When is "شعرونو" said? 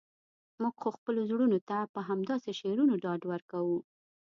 2.59-2.93